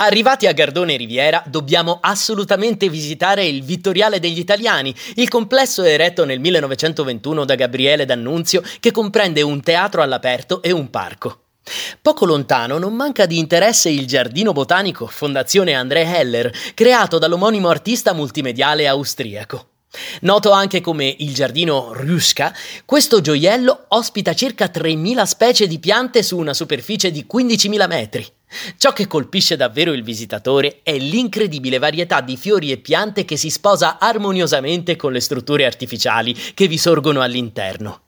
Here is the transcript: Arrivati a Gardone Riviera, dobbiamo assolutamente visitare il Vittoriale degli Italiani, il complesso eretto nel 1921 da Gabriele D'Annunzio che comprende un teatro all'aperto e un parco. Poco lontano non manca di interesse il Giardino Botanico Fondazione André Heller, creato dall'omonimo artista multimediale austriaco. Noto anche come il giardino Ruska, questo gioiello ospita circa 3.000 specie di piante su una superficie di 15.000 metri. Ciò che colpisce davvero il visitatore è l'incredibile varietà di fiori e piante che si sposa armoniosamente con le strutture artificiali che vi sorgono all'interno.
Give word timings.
Arrivati 0.00 0.46
a 0.46 0.52
Gardone 0.52 0.96
Riviera, 0.96 1.42
dobbiamo 1.44 1.98
assolutamente 2.00 2.88
visitare 2.88 3.44
il 3.46 3.64
Vittoriale 3.64 4.20
degli 4.20 4.38
Italiani, 4.38 4.94
il 5.16 5.28
complesso 5.28 5.82
eretto 5.82 6.24
nel 6.24 6.38
1921 6.38 7.44
da 7.44 7.56
Gabriele 7.56 8.04
D'Annunzio 8.04 8.62
che 8.78 8.92
comprende 8.92 9.42
un 9.42 9.60
teatro 9.60 10.00
all'aperto 10.00 10.62
e 10.62 10.70
un 10.70 10.88
parco. 10.90 11.40
Poco 12.00 12.26
lontano 12.26 12.78
non 12.78 12.94
manca 12.94 13.26
di 13.26 13.38
interesse 13.38 13.88
il 13.90 14.06
Giardino 14.06 14.52
Botanico 14.52 15.08
Fondazione 15.08 15.74
André 15.74 16.04
Heller, 16.04 16.52
creato 16.74 17.18
dall'omonimo 17.18 17.68
artista 17.68 18.12
multimediale 18.12 18.86
austriaco. 18.86 19.70
Noto 20.20 20.52
anche 20.52 20.80
come 20.80 21.12
il 21.18 21.34
giardino 21.34 21.92
Ruska, 21.92 22.54
questo 22.84 23.20
gioiello 23.20 23.86
ospita 23.88 24.32
circa 24.32 24.66
3.000 24.66 25.24
specie 25.24 25.66
di 25.66 25.80
piante 25.80 26.22
su 26.22 26.38
una 26.38 26.54
superficie 26.54 27.10
di 27.10 27.26
15.000 27.28 27.88
metri. 27.88 28.26
Ciò 28.76 28.92
che 28.92 29.06
colpisce 29.06 29.56
davvero 29.56 29.92
il 29.92 30.02
visitatore 30.02 30.80
è 30.82 30.96
l'incredibile 30.96 31.78
varietà 31.78 32.20
di 32.20 32.36
fiori 32.36 32.72
e 32.72 32.78
piante 32.78 33.24
che 33.24 33.36
si 33.36 33.50
sposa 33.50 33.98
armoniosamente 33.98 34.96
con 34.96 35.12
le 35.12 35.20
strutture 35.20 35.66
artificiali 35.66 36.34
che 36.54 36.66
vi 36.66 36.78
sorgono 36.78 37.20
all'interno. 37.20 38.07